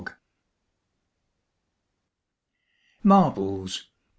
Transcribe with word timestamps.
]MARBLES. 3.03 3.91